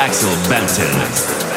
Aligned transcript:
Axel 0.00 0.30
Bampton. 0.48 1.47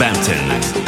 Axel 0.00 0.87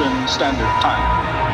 Eastern 0.00 0.26
Standard 0.26 0.80
Time. 0.80 1.49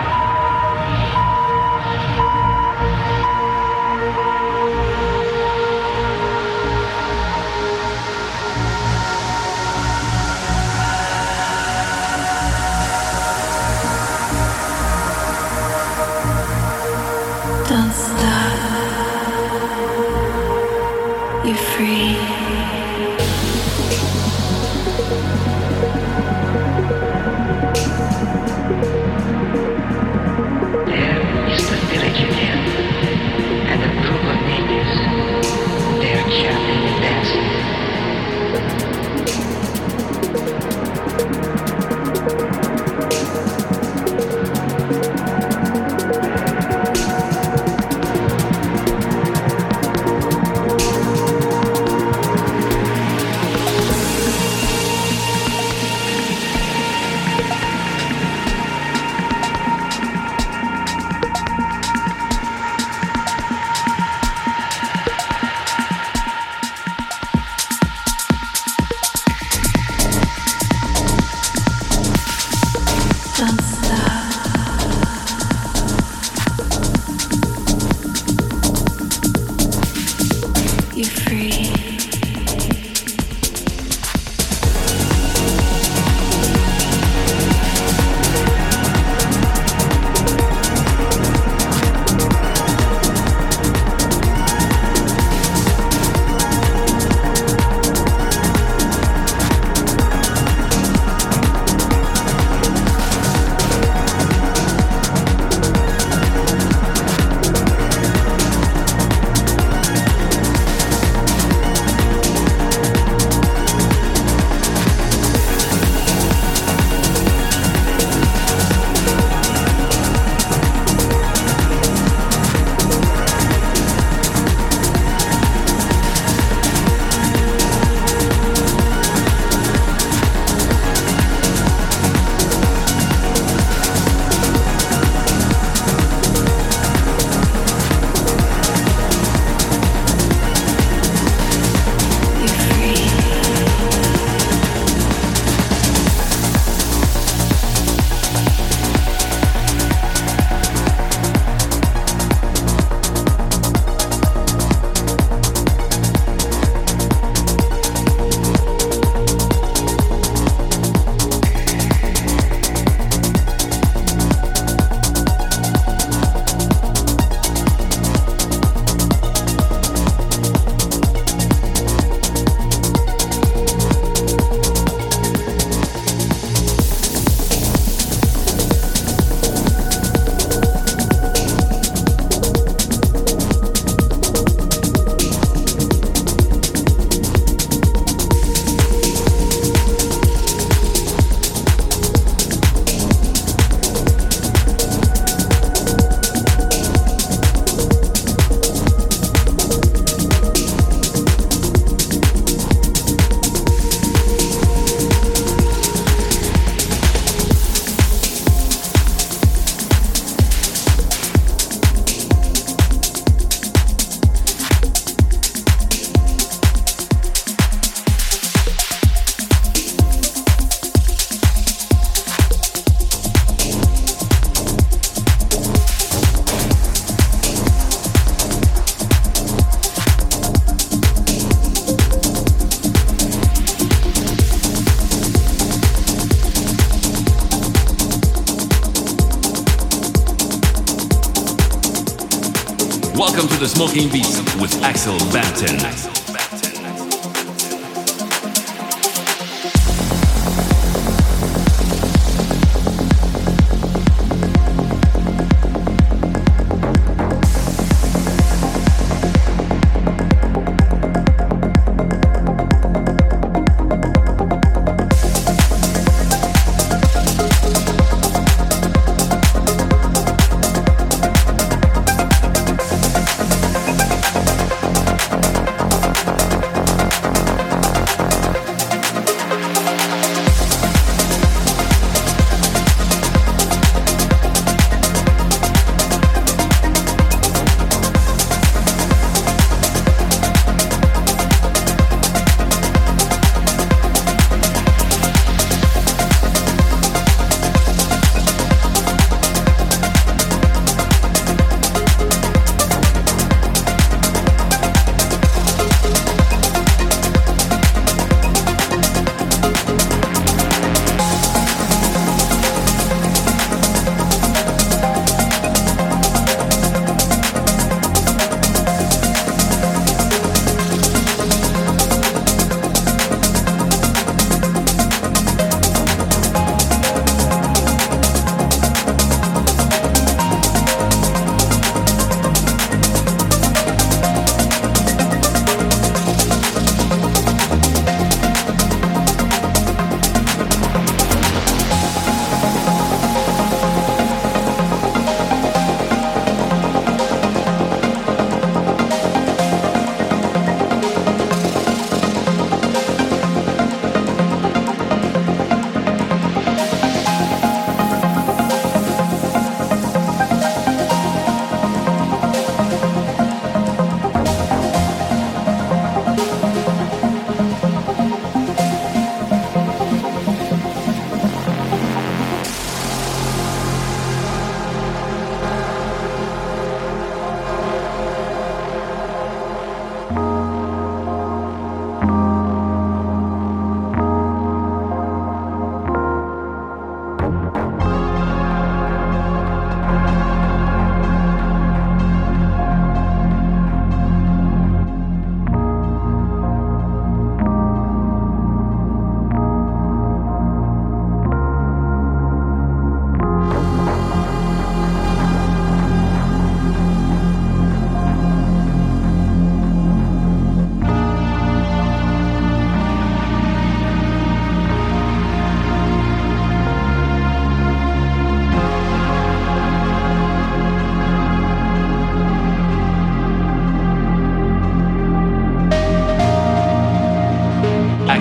Smoking 243.77 244.09
Beats 244.09 244.39
with 244.57 244.83
Axel 244.83 245.19
Bampton. 245.31 246.16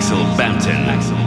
Axel 0.05 0.23
Bampton. 0.37 0.87
Axel 0.87 1.24